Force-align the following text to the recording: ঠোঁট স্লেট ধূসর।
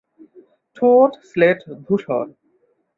ঠোঁট 0.77 1.11
স্লেট 1.29 1.59
ধূসর। 1.85 2.25